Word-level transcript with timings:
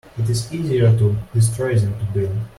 It 0.17 0.27
is 0.31 0.51
easier 0.51 0.97
to 0.97 1.15
destroy 1.31 1.77
than 1.77 1.93
to 1.99 2.05
build. 2.05 2.35